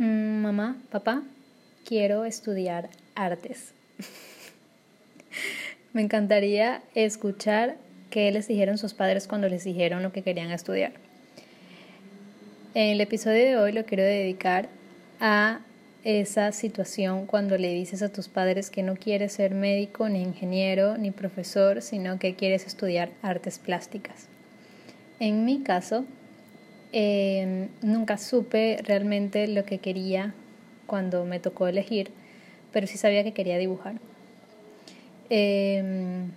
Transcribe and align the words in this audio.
Mm, 0.00 0.40
mamá, 0.40 0.78
papá, 0.90 1.22
quiero 1.84 2.24
estudiar 2.24 2.88
artes. 3.14 3.74
Me 5.92 6.00
encantaría 6.00 6.80
escuchar 6.94 7.76
qué 8.08 8.32
les 8.32 8.48
dijeron 8.48 8.78
sus 8.78 8.94
padres 8.94 9.28
cuando 9.28 9.50
les 9.50 9.62
dijeron 9.62 10.02
lo 10.02 10.10
que 10.10 10.22
querían 10.22 10.52
estudiar. 10.52 10.92
En 12.72 12.88
el 12.88 13.00
episodio 13.02 13.44
de 13.44 13.56
hoy 13.58 13.72
lo 13.72 13.84
quiero 13.84 14.02
dedicar 14.02 14.70
a 15.20 15.60
esa 16.02 16.50
situación 16.52 17.26
cuando 17.26 17.58
le 17.58 17.74
dices 17.74 18.00
a 18.00 18.08
tus 18.10 18.28
padres 18.28 18.70
que 18.70 18.82
no 18.82 18.96
quieres 18.96 19.32
ser 19.32 19.54
médico, 19.54 20.08
ni 20.08 20.22
ingeniero, 20.22 20.96
ni 20.96 21.10
profesor, 21.10 21.82
sino 21.82 22.18
que 22.18 22.36
quieres 22.36 22.66
estudiar 22.66 23.10
artes 23.20 23.58
plásticas. 23.58 24.28
En 25.18 25.44
mi 25.44 25.62
caso, 25.62 26.06
em, 26.92 27.68
nunca 27.82 28.18
supe 28.18 28.78
realmente 28.82 29.46
lo 29.48 29.64
que 29.64 29.78
quería 29.78 30.34
cuando 30.86 31.24
me 31.24 31.40
tocó 31.40 31.68
elegir, 31.68 32.10
pero 32.72 32.86
sí 32.86 32.98
sabía 32.98 33.24
que 33.24 33.32
quería 33.32 33.58
dibujar. 33.58 33.94
Em, 35.28 36.30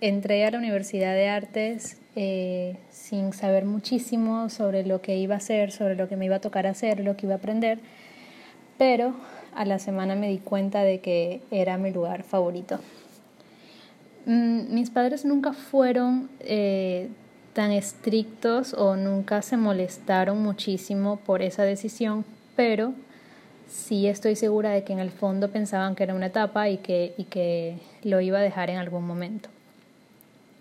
entré 0.00 0.44
a 0.44 0.50
la 0.50 0.58
Universidad 0.58 1.14
de 1.14 1.28
Artes 1.28 1.98
eh, 2.16 2.76
sin 2.90 3.32
saber 3.32 3.64
muchísimo 3.64 4.48
sobre 4.50 4.84
lo 4.84 5.00
que 5.00 5.16
iba 5.16 5.34
a 5.34 5.38
hacer, 5.38 5.72
sobre 5.72 5.96
lo 5.96 6.08
que 6.08 6.16
me 6.16 6.26
iba 6.26 6.36
a 6.36 6.40
tocar 6.40 6.66
hacer, 6.66 7.00
lo 7.00 7.16
que 7.16 7.26
iba 7.26 7.34
a 7.34 7.38
aprender 7.38 7.78
pero 8.80 9.12
a 9.54 9.66
la 9.66 9.78
semana 9.78 10.14
me 10.14 10.28
di 10.28 10.38
cuenta 10.38 10.82
de 10.82 11.00
que 11.00 11.42
era 11.50 11.76
mi 11.76 11.90
lugar 11.90 12.22
favorito. 12.22 12.80
Mm, 14.24 14.72
mis 14.72 14.88
padres 14.88 15.26
nunca 15.26 15.52
fueron 15.52 16.30
eh, 16.40 17.10
tan 17.52 17.72
estrictos 17.72 18.74
o 18.74 18.96
nunca 18.96 19.42
se 19.42 19.56
molestaron 19.56 20.42
muchísimo 20.42 21.16
por 21.16 21.42
esa 21.42 21.64
decisión, 21.64 22.24
pero 22.56 22.92
sí 23.68 24.06
estoy 24.06 24.36
segura 24.36 24.70
de 24.70 24.84
que 24.84 24.92
en 24.92 24.98
el 24.98 25.10
fondo 25.10 25.50
pensaban 25.50 25.94
que 25.94 26.04
era 26.04 26.14
una 26.14 26.26
etapa 26.26 26.68
y 26.68 26.78
que, 26.78 27.14
y 27.16 27.24
que 27.24 27.78
lo 28.02 28.20
iba 28.20 28.38
a 28.38 28.42
dejar 28.42 28.70
en 28.70 28.76
algún 28.76 29.06
momento. 29.06 29.48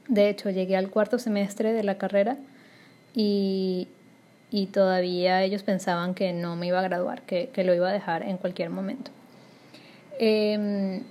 De 0.08 0.30
hecho, 0.30 0.50
llegué 0.50 0.76
al 0.76 0.90
cuarto 0.90 1.20
semestre 1.20 1.74
de 1.74 1.84
la 1.84 1.98
carrera 1.98 2.38
y, 3.14 3.88
y 4.52 4.68
todavía 4.68 5.44
ellos 5.44 5.62
pensaban 5.62 6.16
que 6.16 6.34
no 6.34 6.56
me 6.56 6.68
iba 6.68 6.80
a 6.80 6.84
graduar, 6.84 7.22
que, 7.22 7.52
lo 7.64 7.74
iba 7.76 7.90
a 7.90 7.94
dejar 7.94 8.24
en 8.24 8.38
cualquier 8.38 8.72
momento. 8.72 9.12
Eh, 10.20 11.02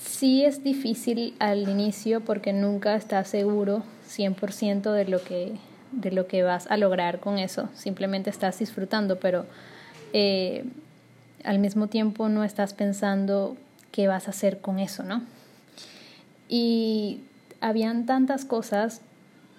sí 0.00 0.44
es 0.44 0.62
difícil 0.62 1.34
al 1.38 1.68
inicio 1.68 2.20
porque 2.20 2.52
nunca 2.52 2.96
estás 2.96 3.28
seguro 3.28 3.82
100% 4.16 4.92
de 4.92 5.04
lo, 5.06 5.22
que, 5.22 5.52
de 5.92 6.10
lo 6.10 6.26
que 6.26 6.42
vas 6.42 6.70
a 6.70 6.76
lograr 6.76 7.20
con 7.20 7.38
eso, 7.38 7.68
simplemente 7.74 8.30
estás 8.30 8.58
disfrutando, 8.58 9.18
pero 9.18 9.46
eh, 10.12 10.64
al 11.44 11.58
mismo 11.58 11.86
tiempo 11.86 12.28
no 12.28 12.44
estás 12.44 12.74
pensando 12.74 13.56
qué 13.90 14.08
vas 14.08 14.26
a 14.26 14.30
hacer 14.30 14.60
con 14.60 14.78
eso, 14.78 15.02
¿no? 15.02 15.22
Y 16.48 17.20
habían 17.60 18.06
tantas 18.06 18.44
cosas 18.44 19.00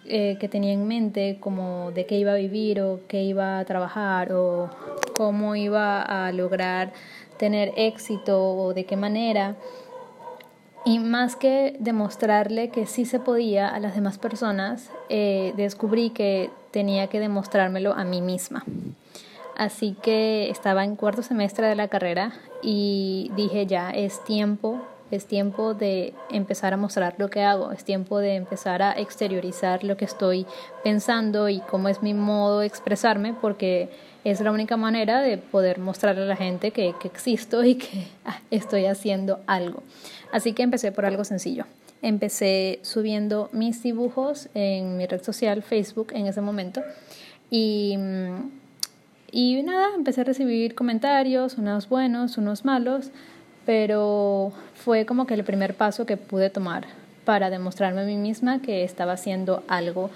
eh, 0.06 0.38
que 0.40 0.50
tenía 0.50 0.74
en 0.74 0.86
mente, 0.88 1.38
como 1.40 1.92
de 1.92 2.06
qué 2.06 2.18
iba 2.18 2.34
a 2.34 2.36
vivir 2.36 2.82
o 2.82 3.00
qué 3.08 3.24
iba 3.24 3.60
a 3.60 3.66
trabajar 3.66 4.34
o 4.34 4.70
cómo 5.16 5.56
iba 5.56 6.02
a 6.02 6.32
lograr 6.34 6.92
tener 7.38 7.72
éxito 7.78 8.54
o 8.56 8.74
de 8.74 8.86
qué 8.86 8.98
manera. 8.98 9.56
Y 10.86 11.00
más 11.00 11.36
que 11.36 11.78
demostrarle 11.80 12.70
que 12.70 12.86
sí 12.88 13.06
se 13.06 13.20
podía 13.20 13.70
a 13.70 13.80
las 13.80 13.96
demás 13.96 14.18
personas, 14.18 14.90
eh, 15.10 15.54
descubrí 15.56 16.10
que 16.10 16.50
tenía 16.72 17.08
que 17.08 17.20
demostrármelo 17.20 17.94
a 17.94 18.04
mí 18.04 18.22
misma. 18.22 18.66
Así 19.56 19.96
que 20.02 20.50
estaba 20.50 20.84
en 20.84 20.96
cuarto 20.96 21.22
semestre 21.22 21.68
de 21.68 21.76
la 21.76 21.88
carrera 21.88 22.34
y 22.62 23.32
dije 23.36 23.66
ya 23.68 23.92
es 23.92 24.24
tiempo 24.24 24.82
es 25.16 25.26
tiempo 25.26 25.74
de 25.74 26.14
empezar 26.30 26.74
a 26.74 26.78
mostrar 26.78 27.16
lo 27.18 27.30
que 27.30 27.42
hago, 27.42 27.72
es 27.72 27.84
tiempo 27.84 28.20
de 28.20 28.36
empezar 28.36 28.82
a 28.82 28.94
exteriorizar 28.94 29.84
lo 29.84 29.98
que 29.98 30.06
estoy 30.06 30.46
pensando 30.84 31.50
y 31.50 31.60
cómo 31.60 31.90
es 31.90 32.02
mi 32.02 32.14
modo 32.14 32.60
de 32.60 32.68
expresarme, 32.68 33.34
porque 33.34 33.90
es 34.24 34.40
la 34.42 34.52
única 34.52 34.78
manera 34.78 35.22
de 35.22 35.38
poder 35.38 35.80
mostrarle 35.80 36.24
a 36.24 36.26
la 36.26 36.36
gente 36.36 36.72
que, 36.72 36.94
existo 37.04 37.64
y 37.64 37.76
que 37.76 38.08
ah, 38.26 38.40
estoy 38.52 38.86
haciendo 38.86 39.42
algo. 39.48 39.84
Así 40.32 40.54
que 40.54 40.64
empecé 40.64 40.92
por 40.92 41.06
algo 41.06 41.24
sencillo. 41.24 41.66
Empecé 42.02 42.80
subiendo 42.82 43.50
mis 43.54 43.82
dibujos 43.82 44.50
en 44.54 44.98
mi 44.98 45.06
red 45.06 45.24
social 45.24 45.64
Facebook 45.64 46.08
en 46.14 46.28
ese 46.28 46.42
momento 46.42 46.82
y, 47.50 47.98
y 49.32 49.64
nada, 49.64 49.90
empecé 49.96 50.22
a 50.22 50.24
recibir 50.26 50.76
comentarios, 50.76 51.58
unos 51.58 51.88
buenos, 51.88 52.38
unos 52.38 52.66
malos 52.66 53.12
pero 53.66 54.52
fue 54.76 55.06
como 55.06 55.26
que 55.26 55.34
el 55.34 55.44
primer 55.44 55.76
paso 55.76 56.06
que 56.06 56.18
pude 56.18 56.50
tomar 56.50 56.86
para 57.26 57.50
demostrarme 57.50 58.02
a 58.02 58.06
mí 58.06 58.18
misma 58.18 58.62
que 58.62 58.84
estaba 58.84 59.14
haciendo 59.14 59.64
algo 59.68 60.10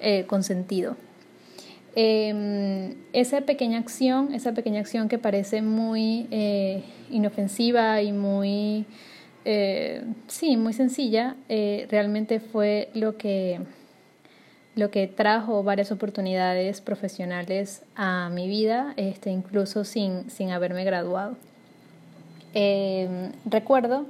eh, 0.00 0.24
con 0.26 0.42
sentido. 0.42 0.96
Em, 1.96 2.94
esa 3.12 3.42
pequeña 3.42 3.78
acción, 3.78 4.34
esa 4.34 4.52
pequeña 4.52 4.80
acción 4.80 5.08
que 5.08 5.18
parece 5.18 5.62
muy 5.62 6.26
eh, 6.30 6.82
inofensiva 7.10 8.02
y 8.02 8.12
muy, 8.12 8.86
eh, 9.44 10.02
sí, 10.26 10.56
muy 10.56 10.72
sencilla, 10.72 11.36
realmente 11.48 12.40
fue 12.40 12.88
lo 12.94 13.16
que, 13.16 13.60
lo 14.74 14.90
que 14.90 15.06
trajo 15.06 15.62
varias 15.62 15.92
oportunidades 15.92 16.80
profesionales 16.80 17.82
a 17.94 18.28
mi 18.30 18.48
vida, 18.48 18.94
este, 18.96 19.30
incluso 19.30 19.84
sin, 19.84 20.28
sin 20.30 20.50
haberme 20.50 20.84
graduado. 20.84 21.36
Eh, 22.54 23.30
recuerdo 23.44 24.06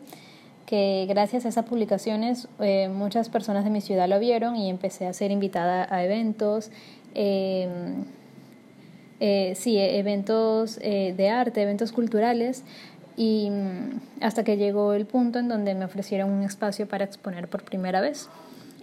que 0.66 1.06
gracias 1.08 1.44
a 1.44 1.48
esas 1.48 1.64
publicaciones 1.64 2.48
eh, 2.60 2.88
muchas 2.88 3.28
personas 3.28 3.64
de 3.64 3.70
mi 3.70 3.80
ciudad 3.80 4.08
lo 4.08 4.18
vieron 4.18 4.56
y 4.56 4.70
empecé 4.70 5.06
a 5.06 5.12
ser 5.12 5.30
invitada 5.30 5.86
a 5.90 6.04
eventos, 6.04 6.70
eh, 9.20 9.54
sí, 9.56 9.78
eventos 9.78 10.78
eh, 10.82 11.14
de 11.16 11.30
arte, 11.30 11.62
eventos 11.62 11.92
culturales 11.92 12.64
y 13.16 13.48
mm, 13.50 14.00
hasta 14.20 14.44
que 14.44 14.56
llegó 14.56 14.92
el 14.92 15.06
punto 15.06 15.38
en 15.38 15.48
donde 15.48 15.74
me 15.74 15.84
ofrecieron 15.84 16.30
un 16.30 16.42
espacio 16.42 16.88
para 16.88 17.04
exponer 17.04 17.48
por 17.48 17.64
primera 17.64 18.00
vez. 18.00 18.28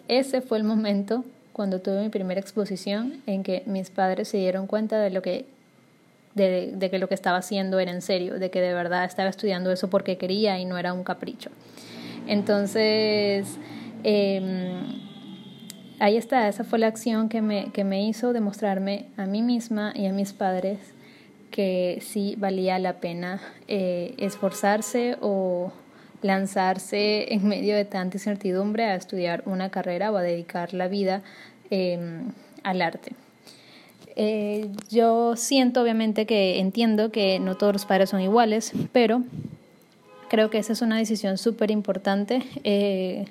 Ese 0.08 0.42
fue 0.42 0.58
el 0.58 0.64
momento 0.64 1.24
cuando 1.54 1.80
tuve 1.80 2.02
mi 2.02 2.10
primera 2.10 2.40
exposición 2.40 3.22
en 3.28 3.44
que 3.44 3.64
mis 3.66 3.90
padres 3.90 4.30
se 4.30 4.38
dieron 4.38 4.68
cuenta 4.68 5.00
de 5.00 5.10
lo 5.10 5.22
que 5.22 5.46
de, 6.36 6.90
que 6.90 7.00
lo 7.00 7.08
que 7.08 7.14
estaba 7.14 7.38
haciendo 7.38 7.80
era 7.80 7.92
en 7.92 8.02
serio, 8.02 8.40
de 8.40 8.50
que 8.50 8.62
de 8.62 8.74
verdad 8.74 9.06
estaba 9.06 9.30
estudiando 9.30 9.72
eso 9.72 9.90
porque 9.90 10.18
quería 10.18 10.60
y 10.60 10.66
no 10.66 10.78
era 10.78 10.94
un 10.94 11.04
capricho. 11.04 11.50
Entonces, 12.28 13.58
em, 14.04 15.02
ahí 16.00 16.18
está, 16.18 16.48
esa 16.48 16.64
fue 16.64 16.80
la 16.80 16.88
acción 16.88 17.30
que 17.30 17.42
me, 17.42 17.72
que 17.72 17.84
me 17.84 18.06
hizo 18.08 18.34
demostrarme 18.34 19.08
a 19.18 19.26
mí 19.26 19.42
misma 19.42 19.94
y 19.96 20.06
a 20.06 20.14
mis 20.14 20.34
padres 20.34 20.80
que 21.52 22.00
sí 22.02 22.36
valía 22.38 22.80
la 22.80 23.02
pena 23.02 23.42
eh, 23.68 24.16
esforzarse 24.18 25.18
o 25.20 25.72
lanzarse 26.22 27.34
en 27.34 27.48
medio 27.48 27.76
de 27.76 27.84
tanta 27.84 28.18
incertidumbre 28.18 28.86
a 28.86 28.96
estudiar 28.96 29.44
una 29.46 29.70
carrera 29.70 30.12
o 30.12 30.18
a 30.18 30.22
dedicar 30.22 30.74
la 30.74 30.88
vida 30.88 31.24
em, 31.70 32.32
al 32.64 32.82
arte. 32.82 33.12
Eh, 34.16 34.70
yo 34.90 35.36
siento 35.36 35.82
obviamente 35.82 36.26
que 36.26 36.60
entiendo 36.60 37.12
que 37.12 37.40
no 37.40 37.56
todos 37.56 37.74
los 37.74 37.86
padres 37.86 38.10
son 38.10 38.22
iguales, 38.22 38.74
pero 38.92 39.24
creo 40.30 40.50
que 40.50 40.58
esa 40.58 40.74
es 40.74 40.82
una 40.82 40.98
decisión 40.98 41.38
súper 41.38 41.72
importante, 41.72 42.44
eh, 42.64 43.26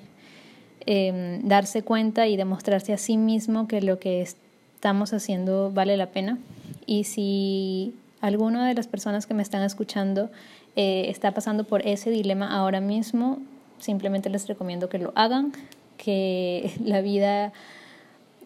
em, 0.85 1.47
darse 1.47 1.83
cuenta 1.83 2.27
y 2.27 2.37
demostrarse 2.37 2.93
a 2.93 2.97
sí 2.97 3.17
mismo 3.17 3.67
que 3.67 3.81
lo 3.81 3.99
que 3.99 4.21
estamos 4.21 5.13
haciendo 5.13 5.71
vale 5.71 5.97
la 5.97 6.07
pena. 6.07 6.39
Y 6.85 7.03
si 7.03 7.93
alguna 8.19 8.67
de 8.67 8.73
las 8.73 8.87
personas 8.87 9.25
que 9.25 9.33
me 9.33 9.43
están 9.43 9.63
escuchando 9.63 10.29
eh, 10.75 11.05
está 11.09 11.33
pasando 11.33 11.63
por 11.63 11.85
ese 11.85 12.09
dilema 12.09 12.55
ahora 12.55 12.81
mismo, 12.81 13.39
simplemente 13.79 14.29
les 14.29 14.47
recomiendo 14.47 14.89
que 14.89 14.99
lo 14.99 15.11
hagan, 15.15 15.53
que 15.97 16.71
la 16.83 17.01
vida 17.01 17.51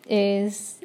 es 0.07 0.79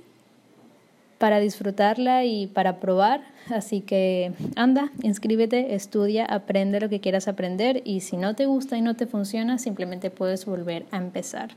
para 1.21 1.39
disfrutarla 1.39 2.25
y 2.25 2.47
para 2.47 2.81
probar. 2.81 3.21
Así 3.51 3.83
que 3.83 4.33
anda, 4.57 4.91
inscríbete, 5.03 5.75
estudia, 5.75 6.25
aprende 6.25 6.81
lo 6.81 6.89
que 6.89 7.01
quieras 7.01 7.29
aprender 7.29 7.83
y 7.85 8.01
si 8.01 8.17
no 8.17 8.35
te 8.35 8.47
gusta 8.47 8.79
y 8.79 8.81
no 8.81 8.97
te 8.97 9.07
funciona, 9.07 9.59
simplemente 9.59 10.09
puedes 10.11 10.47
volver 10.47 10.87
a 10.91 10.97
empezar. 10.97 11.51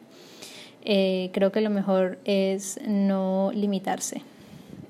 Eh, 0.84 1.30
creo 1.32 1.54
que 1.54 1.62
lo 1.62 1.70
mejor 1.70 2.20
es 2.26 2.78
no 2.86 3.52
limitarse. 3.56 4.22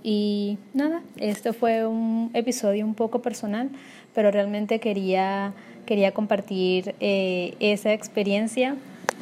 Y 0.02 0.58
nada, 0.74 1.04
este 1.18 1.54
fue 1.54 1.86
un 1.86 2.32
episodio 2.34 2.84
un 2.84 2.96
poco 2.96 3.22
personal, 3.22 3.70
pero 4.16 4.32
realmente 4.32 4.80
quería, 4.80 5.54
quería 5.86 6.14
compartir 6.14 6.96
eh, 7.00 7.54
esa 7.60 7.94
experiencia, 7.94 8.76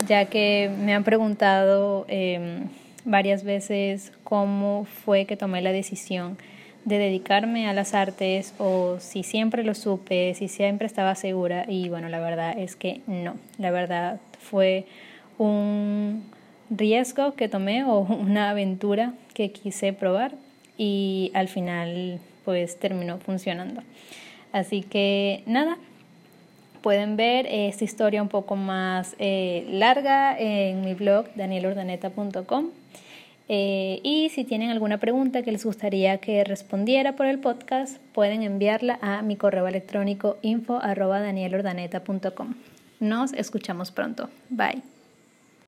ya 0.07 0.23
que 0.27 0.71
me 0.79 0.93
han 0.93 1.03
preguntado... 1.03 2.05
Em, 2.07 2.69
varias 3.05 3.43
veces 3.43 4.11
cómo 4.23 4.85
fue 4.85 5.25
que 5.25 5.37
tomé 5.37 5.61
la 5.61 5.71
decisión 5.71 6.37
de 6.85 6.97
dedicarme 6.97 7.67
a 7.67 7.73
las 7.73 7.93
artes 7.93 8.53
o 8.57 8.97
si 8.99 9.23
siempre 9.23 9.63
lo 9.63 9.75
supe, 9.75 10.33
si 10.33 10.47
siempre 10.47 10.87
estaba 10.87 11.15
segura 11.15 11.65
y 11.67 11.89
bueno, 11.89 12.09
la 12.09 12.19
verdad 12.19 12.57
es 12.57 12.75
que 12.75 13.01
no, 13.07 13.35
la 13.57 13.71
verdad 13.71 14.19
fue 14.39 14.85
un 15.37 16.23
riesgo 16.69 17.35
que 17.35 17.49
tomé 17.49 17.83
o 17.83 17.99
una 17.99 18.49
aventura 18.49 19.13
que 19.33 19.51
quise 19.51 19.93
probar 19.93 20.33
y 20.77 21.31
al 21.35 21.47
final 21.47 22.19
pues 22.45 22.79
terminó 22.79 23.19
funcionando. 23.19 23.83
Así 24.51 24.81
que 24.81 25.43
nada, 25.45 25.77
pueden 26.81 27.15
ver 27.15 27.45
esta 27.47 27.83
historia 27.83 28.21
un 28.21 28.27
poco 28.27 28.55
más 28.55 29.15
eh, 29.19 29.65
larga 29.69 30.37
en 30.37 30.81
mi 30.81 30.95
blog 30.95 31.27
danielordaneta.com. 31.35 32.80
Eh, 33.53 33.99
y 34.01 34.29
si 34.29 34.45
tienen 34.45 34.69
alguna 34.69 34.97
pregunta 34.97 35.41
que 35.41 35.51
les 35.51 35.65
gustaría 35.65 36.19
que 36.19 36.45
respondiera 36.45 37.17
por 37.17 37.25
el 37.25 37.39
podcast, 37.39 37.97
pueden 38.13 38.43
enviarla 38.43 38.97
a 39.01 39.21
mi 39.23 39.35
correo 39.35 39.67
electrónico 39.67 40.37
info 40.41 40.79
Nos 43.01 43.33
escuchamos 43.33 43.91
pronto. 43.91 44.29
Bye. 44.49 44.90